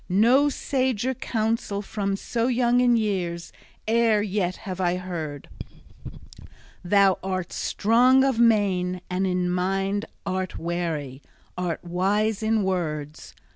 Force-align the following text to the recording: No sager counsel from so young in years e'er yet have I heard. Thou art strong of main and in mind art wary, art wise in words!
No 0.09 0.49
sager 0.49 1.13
counsel 1.13 1.83
from 1.83 2.15
so 2.15 2.47
young 2.47 2.79
in 2.79 2.97
years 2.97 3.53
e'er 3.87 4.23
yet 4.23 4.55
have 4.65 4.81
I 4.81 4.95
heard. 4.95 5.47
Thou 6.83 7.19
art 7.23 7.53
strong 7.53 8.23
of 8.23 8.39
main 8.39 9.01
and 9.11 9.27
in 9.27 9.47
mind 9.47 10.05
art 10.25 10.57
wary, 10.57 11.21
art 11.55 11.83
wise 11.83 12.41
in 12.41 12.63
words! 12.63 13.35